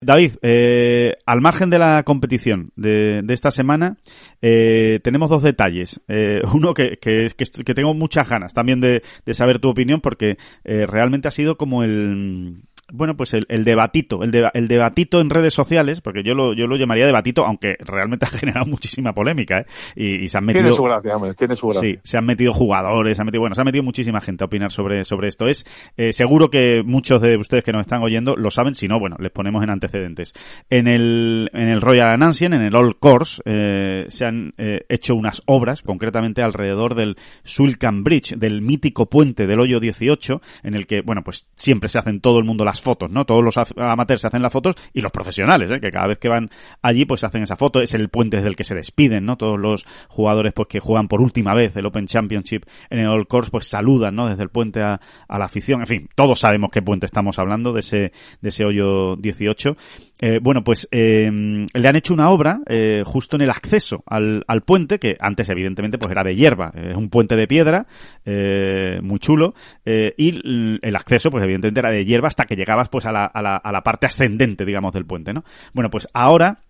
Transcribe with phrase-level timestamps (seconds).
[0.00, 3.96] David, eh, al margen de la competición de, de esta semana,
[4.42, 6.00] eh, tenemos dos detalles.
[6.08, 10.86] Eh, uno que, que, tengo muchas ganas también de, de saber tu opinión porque eh,
[10.86, 15.30] realmente ha sido como el bueno, pues el, el debatito, el, de, el, debatito en
[15.30, 19.60] redes sociales, porque yo lo, yo lo llamaría debatito, aunque realmente ha generado muchísima polémica,
[19.60, 19.66] ¿eh?
[19.94, 20.64] Y, y se han metido...
[20.64, 21.88] Tiene su gracia, hombre, tiene su gracia.
[21.88, 24.46] Sí, se han metido jugadores, se han metido, bueno, se ha metido muchísima gente a
[24.46, 25.48] opinar sobre, sobre esto.
[25.48, 28.98] Es, eh, seguro que muchos de ustedes que nos están oyendo lo saben, si no,
[28.98, 30.32] bueno, les ponemos en antecedentes.
[30.70, 35.14] En el, en el Royal Anansian, en el Old Course, eh, se han eh, hecho
[35.14, 40.86] unas obras, concretamente alrededor del Sulcan Bridge, del mítico puente del hoyo 18, en el
[40.86, 43.24] que, bueno, pues siempre se hacen todo el mundo las fotos, ¿no?
[43.24, 45.80] Todos los amateurs se hacen las fotos y los profesionales, ¿eh?
[45.80, 46.50] que cada vez que van
[46.82, 47.80] allí pues hacen esa foto.
[47.80, 49.36] Es el puente desde el que se despiden, ¿no?
[49.36, 53.26] Todos los jugadores pues que juegan por última vez el Open Championship en el All
[53.26, 54.28] Course pues saludan, ¿no?
[54.28, 55.80] Desde el puente a, a la afición.
[55.80, 59.76] En fin, todos sabemos qué puente estamos hablando de ese, de ese hoyo 18.
[60.20, 61.30] Eh, bueno, pues eh,
[61.72, 65.48] le han hecho una obra eh, justo en el acceso al, al, puente, que antes
[65.50, 67.86] evidentemente pues era de hierba, es un puente de piedra,
[68.24, 70.40] eh, muy chulo, eh, y
[70.82, 73.56] el acceso pues evidentemente era de hierba hasta que llegabas pues a la, a la,
[73.56, 75.44] a la parte ascendente, digamos, del puente, ¿no?
[75.74, 76.60] Bueno, pues ahora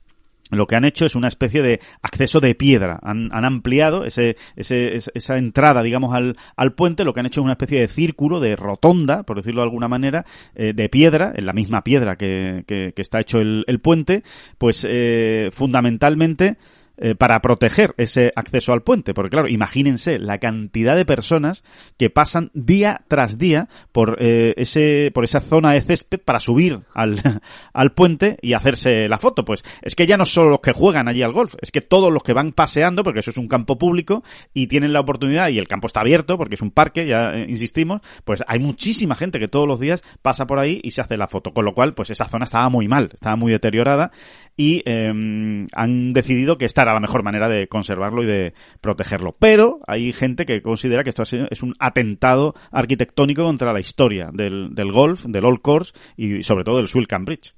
[0.51, 2.99] lo que han hecho es una especie de acceso de piedra.
[3.03, 7.05] Han, han ampliado ese, ese, esa entrada, digamos, al, al, puente.
[7.05, 9.89] Lo que han hecho es una especie de círculo, de rotonda, por decirlo de alguna
[9.89, 14.23] manera, eh, de piedra, en la misma piedra que, que, que está hecho el, puente.
[14.59, 16.57] Pues eh, fundamentalmente
[16.99, 19.13] eh, para proteger ese acceso al puente.
[19.13, 21.63] Porque claro, imagínense la cantidad de personas
[21.99, 26.81] que pasan día tras día por eh, ese, por esa zona de césped para subir
[26.95, 27.21] al,
[27.75, 29.45] al puente y hacerse la foto.
[29.45, 32.11] Pues es que ya no solo los que juegan allí al golf, es que todos
[32.11, 35.59] los que van paseando, porque eso es un campo público y tienen la oportunidad y
[35.59, 39.39] el campo está abierto porque es un parque, ya eh, insistimos, pues hay muchísima gente
[39.39, 41.53] que todos los días pasa por ahí y se hace la foto.
[41.53, 44.13] Con lo cual, pues esa zona estaba muy mal, estaba muy deteriorada
[44.57, 49.35] y eh, han decidido que esta era la mejor manera de conservarlo y de protegerlo.
[49.39, 54.75] Pero hay gente que considera que esto es un atentado arquitectónico contra la historia del,
[54.75, 57.55] del golf, del Old Course y sobre todo del Sulcan Bridge.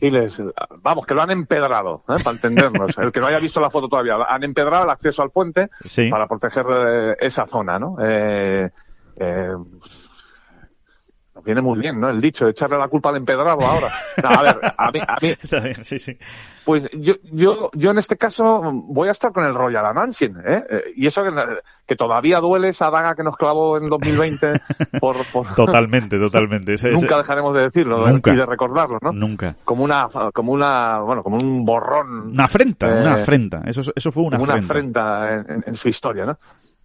[0.00, 0.42] Sí, les,
[0.82, 2.16] vamos, que lo han empedrado, ¿eh?
[2.22, 2.98] para entendernos.
[2.98, 6.08] El que no haya visto la foto todavía, han empedrado el acceso al puente sí.
[6.10, 7.96] para proteger eh, esa zona, ¿no?
[8.02, 8.70] Eh,
[11.34, 12.08] eh, viene muy bien, ¿no?
[12.08, 13.88] El dicho, echarle la culpa al empedrado ahora.
[14.22, 15.34] No, a ver, a mí, a mí
[15.82, 16.16] sí, sí.
[16.64, 20.64] pues yo, yo, yo en este caso voy a estar con el Royal Anansin, ¿eh?
[20.96, 21.30] Y eso que,
[21.86, 24.60] que todavía duele esa daga que nos clavó en 2020
[25.00, 25.54] por, por...
[25.54, 26.74] Totalmente, totalmente.
[26.74, 29.12] Ese, nunca dejaremos de decirlo nunca, y de recordarlo, ¿no?
[29.12, 29.56] Nunca.
[29.64, 32.32] Como una, como una, bueno, como un borrón.
[32.32, 33.62] Una afrenta, eh, una afrenta.
[33.66, 35.00] Eso, eso fue una como afrenta.
[35.00, 36.38] Una afrenta en, en, en su historia, ¿no?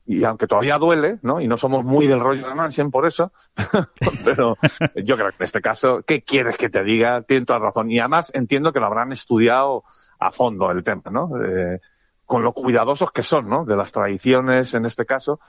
[0.09, 1.39] Y aunque todavía duele, ¿no?
[1.39, 3.31] Y no somos muy del rollo de Mansion por eso,
[4.25, 4.57] pero
[4.95, 7.21] yo creo que en este caso, ¿qué quieres que te diga?
[7.21, 7.91] Tienes toda razón.
[7.91, 9.83] Y además entiendo que lo habrán estudiado
[10.17, 11.29] a fondo el tema, ¿no?
[11.45, 11.79] Eh,
[12.25, 13.65] con lo cuidadosos que son, ¿no?
[13.65, 15.39] De las tradiciones en este caso,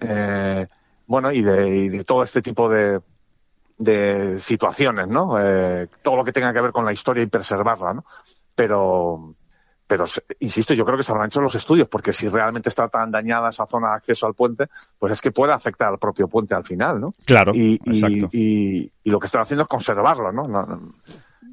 [0.00, 0.66] eh,
[1.06, 3.02] bueno, y de, y de, todo este tipo de,
[3.76, 5.36] de situaciones, ¿no?
[5.38, 8.06] Eh, todo lo que tenga que ver con la historia y preservarla, ¿no?
[8.54, 9.34] Pero,
[9.88, 10.04] pero
[10.40, 13.48] insisto, yo creo que se habrán hecho los estudios, porque si realmente está tan dañada
[13.48, 14.68] esa zona de acceso al puente,
[14.98, 17.14] pues es que puede afectar al propio puente al final, ¿no?
[17.24, 18.28] Claro, y, exacto.
[18.30, 20.46] Y, y, y lo que están haciendo es conservarlo, ¿no?
[20.46, 20.92] no, no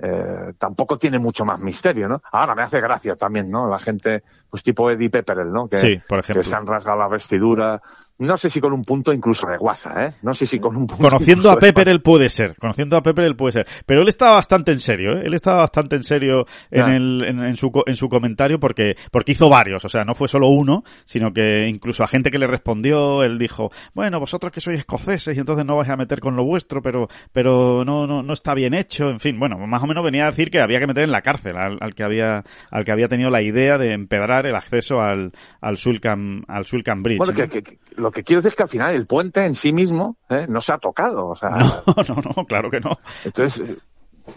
[0.02, 2.22] eh, tampoco tiene mucho más misterio, ¿no?
[2.32, 3.70] Ahora me hace gracia también, ¿no?
[3.70, 5.68] La gente, pues tipo Eddie Pepperell, ¿no?
[5.68, 6.42] Que, sí, por ejemplo.
[6.42, 7.82] que se han rasgado la vestidura,
[8.18, 10.14] no sé si con un punto incluso de guasa, ¿eh?
[10.22, 11.04] No sé si con un punto.
[11.04, 13.68] Conociendo a Pepper él puede ser, conociendo a Pepper él puede ser.
[13.86, 15.24] Pero él estaba bastante en serio, ¿eh?
[15.26, 16.96] Él estaba bastante en serio en, Ah.
[16.96, 20.28] el, en, en, su, en su comentario porque, porque hizo varios, o sea, no fue
[20.28, 24.62] solo uno, sino que incluso a gente que le respondió, él dijo, bueno, vosotros que
[24.62, 28.24] sois escoceses y entonces no vais a meter con lo vuestro, pero, pero no, no,
[28.24, 30.80] no está bien hecho, en fin, bueno, más o menos venía a decir que había
[30.80, 33.78] que meter en la cárcel al, al que había, al que había tenido la idea
[33.78, 35.32] de empedrar el acceso al,
[35.62, 37.20] al Sulcan, al Sulcan Bridge.
[37.20, 37.50] Bueno, ¿no?
[37.50, 40.16] que, que, lo que quiero decir es que al final el puente en sí mismo
[40.30, 40.46] ¿eh?
[40.48, 41.26] no se ha tocado.
[41.26, 43.00] O sea, no, no, no, claro que no.
[43.24, 43.78] Entonces,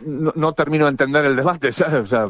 [0.06, 2.05] no, no termino de entender el debate, ¿sabes?
[2.05, 2.25] O sea,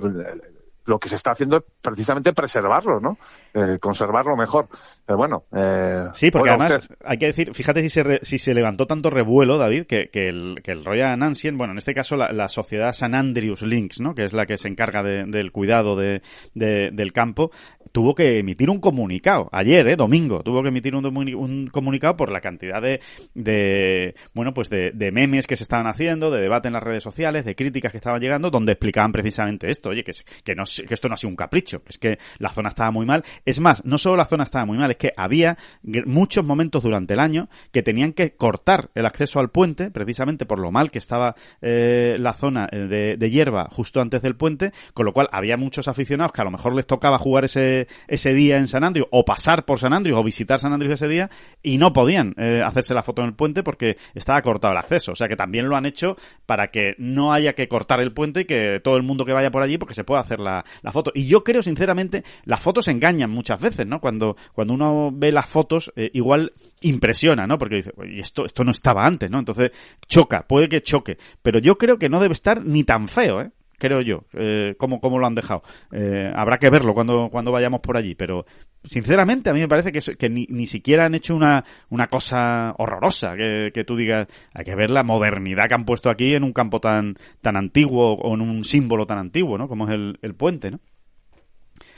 [0.88, 3.18] lo que se está haciendo es precisamente preservarlo, ¿no?
[3.52, 4.68] Eh, conservarlo mejor.
[5.04, 5.44] Pero bueno.
[5.54, 9.58] Eh, sí, porque además hay que decir, fíjate si se, si se levantó tanto revuelo,
[9.58, 13.14] David, que, que, el, que el Royal Ancien, bueno, en este caso la, sociedad San
[13.14, 14.14] Andrews Links, ¿no?
[14.14, 16.22] Que es la que se encarga del cuidado de,
[16.54, 17.50] del campo,
[17.92, 19.48] tuvo que emitir un comunicado.
[19.52, 19.96] Ayer, ¿eh?
[19.96, 23.00] Domingo, tuvo que emitir un, un comunicado por la cantidad de,
[23.34, 27.02] de bueno, pues de, de memes que se estaban haciendo, de debate en las redes
[27.02, 30.12] sociales, de críticas que estaban llegando, donde explicaban precisamente esto, oye, que,
[30.44, 33.06] que, no, que esto no ha sido un capricho, es que la zona estaba muy
[33.06, 33.24] mal.
[33.44, 37.14] Es más, no solo la zona estaba muy mal, es que había muchos momentos durante
[37.14, 40.98] el año que tenían que cortar el acceso al puente, precisamente por lo mal que
[40.98, 45.56] estaba eh, la zona de, de hierba justo antes del puente, con lo cual había
[45.56, 49.06] muchos aficionados que a lo mejor les tocaba jugar ese, ese día en San Andrew,
[49.10, 51.30] o pasar por San Andrew, o visitar San Andrew ese día,
[51.62, 55.12] y no podían eh, hacerse la foto en el puente porque estaba cortado el acceso.
[55.12, 56.16] O sea que también lo han hecho
[56.46, 59.50] para que no haya que cortar el puente y que todo el mundo que vaya
[59.50, 61.12] por allí, porque se pueda hacer la, la foto.
[61.14, 64.00] Y yo creo, sinceramente, las fotos engañan muchas veces, ¿no?
[64.00, 67.58] Cuando, cuando uno ve las fotos, eh, igual impresiona, ¿no?
[67.58, 69.38] Porque dice, y esto, esto no estaba antes, ¿no?
[69.38, 69.70] Entonces,
[70.06, 71.18] choca, puede que choque.
[71.42, 73.50] Pero yo creo que no debe estar ni tan feo, ¿eh?
[73.78, 75.62] Creo yo, eh, cómo, cómo, lo han dejado.
[75.92, 78.44] Eh, habrá que verlo cuando, cuando vayamos por allí, pero
[78.84, 82.74] sinceramente a mí me parece que, que ni, ni, siquiera han hecho una, una cosa
[82.78, 86.44] horrorosa, que, que, tú digas, hay que ver la modernidad que han puesto aquí en
[86.44, 89.68] un campo tan, tan antiguo o en un símbolo tan antiguo, ¿no?
[89.68, 90.80] Como es el, el puente, ¿no?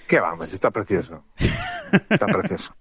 [0.07, 1.25] Qué vamos, está precioso.
[2.11, 2.75] Está precioso.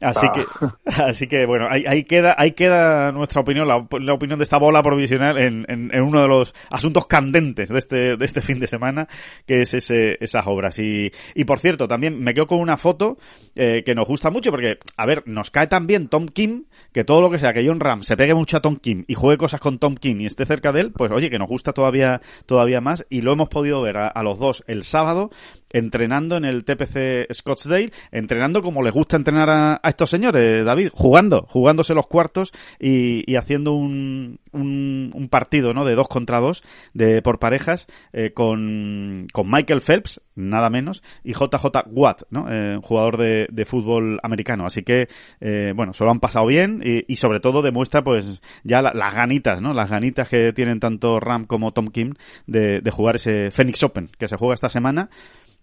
[0.00, 0.44] Así que,
[1.02, 5.38] así que bueno, ahí, queda, ahí queda nuestra opinión, la, opinión de esta bola provisional
[5.38, 9.08] en, en, uno de los asuntos candentes de este, de este fin de semana,
[9.46, 10.78] que es ese, esas obras.
[10.78, 13.18] Y, y por cierto, también me quedo con una foto
[13.54, 17.20] eh, que nos gusta mucho, porque, a ver, nos cae también Tom Kim, que todo
[17.20, 19.60] lo que sea que John Ram se pegue mucho a Tom Kim y juegue cosas
[19.60, 22.80] con Tom Kim y esté cerca de él, pues oye, que nos gusta todavía, todavía
[22.80, 25.30] más, y lo hemos podido ver a los dos el sábado
[25.70, 31.46] entrenando en el TPC Scottsdale, entrenando como les gusta entrenar a, estos señores, David, jugando,
[31.48, 35.84] jugándose los cuartos y, haciendo un, un, partido, ¿no?
[35.84, 36.62] De dos contra dos,
[36.94, 42.46] de, por parejas, eh, con, con Michael Phelps, nada menos, y JJ Watt, ¿no?
[42.50, 44.64] Eh, jugador de, de, fútbol americano.
[44.66, 45.08] Así que,
[45.40, 49.60] eh, bueno, se lo han pasado bien y, sobre todo demuestra, pues, ya las ganitas,
[49.60, 49.74] ¿no?
[49.74, 52.14] Las ganitas que tienen tanto Ram como Tom Kim
[52.46, 55.10] de, de jugar ese Phoenix Open, que se juega esta semana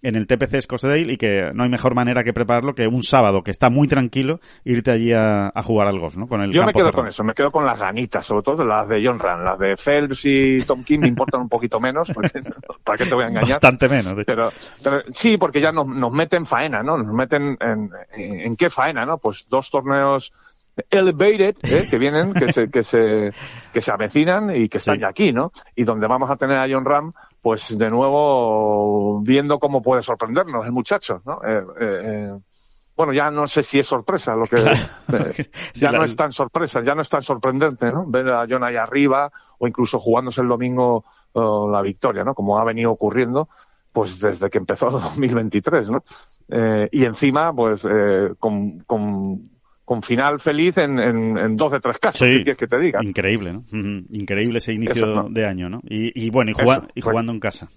[0.06, 3.44] en el TPC Scottsdale y que no hay mejor manera que prepararlo que un sábado
[3.44, 6.28] que está muy tranquilo irte allí a, jugar al golf, ¿no?
[6.28, 8.88] Con el Yo me quedo con eso, me quedo con las ganitas, sobre todo las
[8.88, 12.12] de John Rand, las de Phelps y Tom King me importan un poquito menos,
[12.84, 13.50] ¿para qué te voy a engañar?
[13.50, 14.52] Bastante menos, de Pero,
[15.12, 16.98] sí, porque ya nos, nos meten faena, ¿no?
[16.98, 19.18] Nos meten en, en, qué faena, ¿no?
[19.18, 20.32] Pues dos torneos
[20.90, 21.88] elevated ¿eh?
[21.90, 23.32] que vienen que se que se
[23.72, 26.68] que se avecinan y que están ya aquí no y donde vamos a tener a
[26.70, 27.14] John Ram
[27.46, 31.42] pues de nuevo viendo cómo puede sorprendernos el muchacho, ¿no?
[31.46, 32.40] Eh, eh, eh
[32.98, 34.56] bueno, ya no sé si es sorpresa lo que
[35.14, 35.46] eh,
[35.76, 38.04] ya no es tan sorpresa, ya no es tan sorprendente, ¿no?
[38.08, 41.06] Ver a John ahí arriba o incluso jugándose el domingo
[41.36, 42.34] la victoria, ¿no?
[42.34, 43.48] Como ha venido ocurriendo,
[43.94, 46.04] pues desde que empezó 2023, ¿no?
[46.50, 47.86] Eh, y encima, pues
[48.40, 49.52] con, con
[49.86, 52.28] con final feliz en, en, dos de tres casos.
[52.28, 53.04] Sí, ¿Qué quieres que te diga?
[53.04, 53.64] Increíble, ¿no?
[54.10, 55.82] Increíble ese inicio de año, ¿no?
[55.84, 57.70] Y, bueno, y, y pues jugando en casa.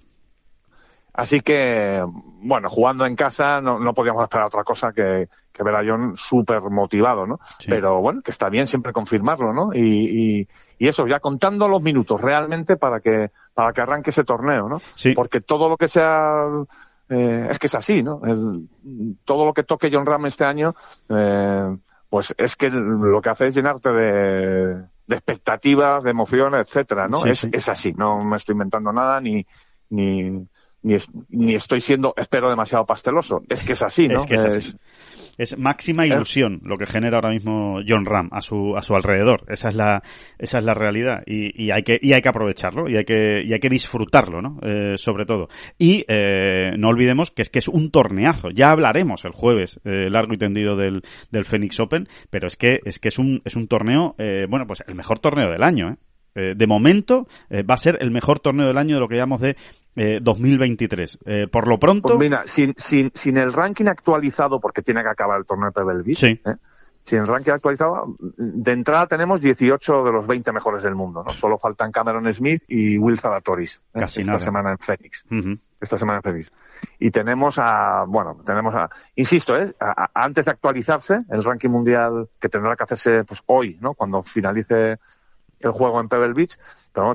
[1.18, 2.00] Así que,
[2.42, 6.16] bueno, jugando en casa no, no podíamos esperar otra cosa que, que ver a John
[6.16, 7.40] súper motivado, ¿no?
[7.66, 9.74] Pero bueno, que está bien siempre confirmarlo, ¿no?
[9.74, 14.22] Y, y, y, eso, ya contando los minutos realmente para que, para que arranque ese
[14.22, 14.80] torneo, ¿no?
[14.94, 15.12] Sí.
[15.12, 16.44] Porque todo lo que sea
[17.08, 18.20] eh, es que es así, ¿no?
[18.24, 18.68] El,
[19.24, 20.76] todo lo que toque John Ram este año,
[21.08, 21.76] eh,
[22.08, 24.74] pues es que lo que hace es llenarte de,
[25.06, 27.24] de expectativas, de emociones, etcétera, ¿no?
[27.24, 29.46] es, es así, no me estoy inventando nada ni,
[29.90, 30.46] ni,
[30.82, 30.96] ni,
[31.30, 33.42] ni, estoy siendo, espero, demasiado pasteloso.
[33.48, 34.18] Es que es así, ¿no?
[34.18, 34.76] Es que es, así.
[35.38, 36.08] Es máxima ¿Eh?
[36.08, 39.44] ilusión lo que genera ahora mismo John Ram a su, a su alrededor.
[39.48, 40.02] Esa es la,
[40.38, 41.22] esa es la realidad.
[41.26, 44.42] Y, y hay que, y hay que aprovecharlo y hay que, y hay que disfrutarlo,
[44.42, 44.58] ¿no?
[44.62, 45.48] Eh, sobre todo.
[45.78, 48.50] Y, eh, no olvidemos que es que es un torneazo.
[48.50, 52.80] Ya hablaremos el jueves, eh, largo y tendido del, del Phoenix Open, pero es que,
[52.84, 55.90] es que es un, es un torneo, eh, bueno, pues el mejor torneo del año,
[55.90, 55.96] ¿eh?
[56.38, 59.16] Eh, de momento eh, va a ser el mejor torneo del año de lo que
[59.16, 59.56] llamamos de
[60.22, 61.18] 2023.
[61.26, 62.06] Eh, por lo pronto...
[62.10, 66.02] Pues mira, sin, sin, sin, el ranking actualizado, porque tiene que acabar el torneo de
[66.04, 66.40] Beach, sí.
[67.02, 71.24] sin el ranking actualizado, de entrada tenemos 18 de los 20 mejores del mundo.
[71.26, 71.32] ¿no?
[71.32, 74.44] Solo faltan Cameron Smith y Will Zalatoris Casi esta nada.
[74.44, 75.24] semana en Phoenix.
[75.80, 76.52] Esta semana en Phoenix.
[77.00, 79.74] Y tenemos a, bueno, tenemos a, insisto, ¿eh?
[80.14, 83.94] antes de actualizarse, el ranking mundial que tendrá que hacerse pues hoy, ¿no?
[83.94, 85.00] Cuando finalice
[85.60, 86.58] el juego en Pebble Beach,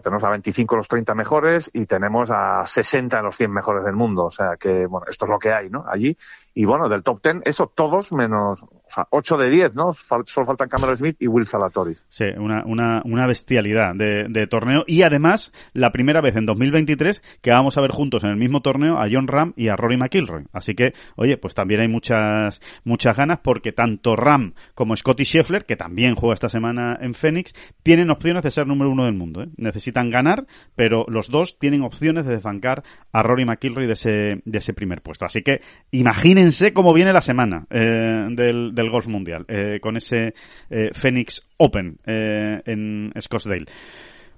[0.02, 3.96] tenemos a 25 los 30 mejores y tenemos a 60 en los 100 mejores del
[3.96, 4.26] mundo.
[4.26, 5.86] O sea que, bueno, esto es lo que hay, ¿no?
[5.88, 6.18] Allí.
[6.56, 9.94] Y bueno, del top 10, eso todos menos, o sea, 8 de 10, ¿no?
[9.94, 12.04] solo faltan Cameron Smith y Will Salatoris.
[12.10, 14.84] Sí, una, una, una bestialidad de, de, torneo.
[14.86, 18.62] Y además, la primera vez en 2023 que vamos a ver juntos en el mismo
[18.62, 20.46] torneo a John Ram y a Rory McIlroy.
[20.54, 25.66] Así que, oye, pues también hay muchas, muchas ganas porque tanto Ram como Scotty Scheffler,
[25.66, 29.42] que también juega esta semana en Phoenix, tienen opciones de ser número uno del mundo.
[29.42, 29.50] ¿eh?
[29.74, 34.58] Necesitan ganar, pero los dos tienen opciones de desbancar a Rory McIlroy de ese, de
[34.60, 35.26] ese primer puesto.
[35.26, 40.36] Así que imagínense cómo viene la semana eh, del, del golf mundial, eh, con ese
[40.70, 43.66] eh, Phoenix Open eh, en Scottsdale.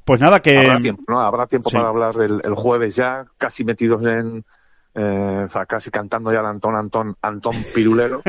[0.05, 0.57] Pues nada, que...
[0.57, 1.19] Habrá tiempo, ¿no?
[1.19, 1.75] Habrá tiempo sí.
[1.75, 4.45] para hablar el, el, jueves ya, casi metidos en...
[4.93, 8.21] Eh, o sea, casi cantando ya el Antón, Antón, Antón Pirulero.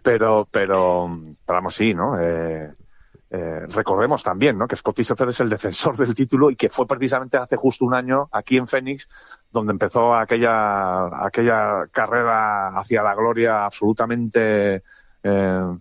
[0.00, 2.20] pero, pero, pero vamos, sí, ¿no?
[2.20, 2.70] Eh,
[3.30, 4.66] eh, recordemos también, ¿no?
[4.66, 7.94] Que Scottie Scheffler es el defensor del título y que fue precisamente hace justo un
[7.94, 9.08] año aquí en Phoenix
[9.50, 14.82] donde empezó aquella, aquella carrera hacia la gloria absolutamente,
[15.22, 15.78] eh,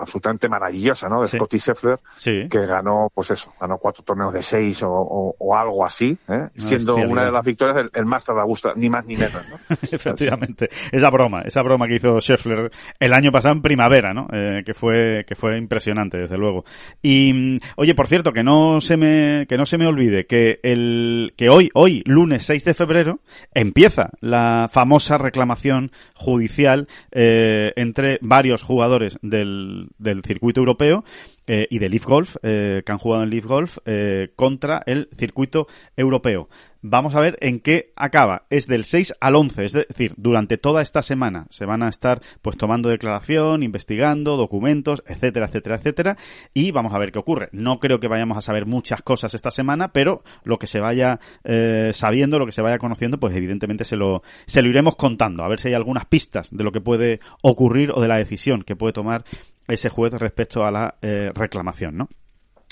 [0.00, 1.22] absolutamente maravillosa, ¿no?
[1.22, 1.36] De Sí.
[1.36, 2.48] Scottie Scheffler, Sí.
[2.48, 6.48] que ganó, pues eso, ganó cuatro torneos de seis o, o, o algo así, ¿eh?
[6.54, 7.08] siendo bestialidad.
[7.10, 9.76] una de las victorias el, el Master de Augusta, ni más ni menos, ¿no?
[9.90, 10.68] Efectivamente.
[10.92, 14.28] Esa broma, esa broma que hizo Scheffler el año pasado en primavera, ¿no?
[14.32, 16.64] Eh, que fue, que fue impresionante, desde luego.
[17.02, 20.60] Y, mm, oye, por cierto, que no se me, que no se me olvide que
[20.62, 23.18] el, que hoy, hoy, lunes 6 de febrero,
[23.52, 31.04] empieza la famosa reclamación judicial, eh, entre varios jugadores del, del circuito europeo,
[31.46, 35.08] eh, y de Leaf Golf, eh, que han jugado en Leaf Golf, eh, contra el
[35.16, 36.48] circuito europeo.
[36.84, 38.46] Vamos a ver en qué acaba.
[38.50, 42.20] Es del 6 al 11, es decir, durante toda esta semana se van a estar
[42.42, 46.16] pues tomando declaración, investigando, documentos, etcétera, etcétera, etcétera,
[46.52, 47.50] y vamos a ver qué ocurre.
[47.52, 51.20] No creo que vayamos a saber muchas cosas esta semana, pero lo que se vaya
[51.44, 55.44] eh, sabiendo, lo que se vaya conociendo, pues evidentemente se lo, se lo iremos contando,
[55.44, 58.62] a ver si hay algunas pistas de lo que puede ocurrir o de la decisión
[58.62, 59.24] que puede tomar
[59.68, 62.08] ese juez respecto a la eh, reclamación, ¿no?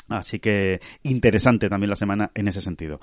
[0.09, 2.99] Así que interesante también la semana en ese sentido.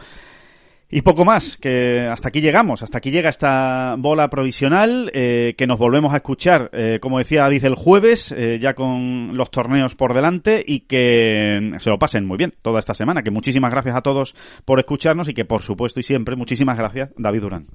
[0.90, 5.68] Y poco más, que hasta aquí llegamos, hasta aquí llega esta bola provisional, eh, que
[5.68, 9.96] nos volvemos a escuchar, eh, como decía David, el jueves, eh, ya con los torneos
[9.96, 13.98] por delante y que se lo pasen muy bien toda esta semana, que muchísimas gracias
[13.98, 17.68] a todos por escucharnos y que por supuesto y siempre, muchísimas gracias, David Durán.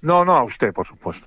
[0.00, 1.26] No, no a usted, por supuesto.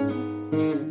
[0.51, 0.90] Mm-hmm.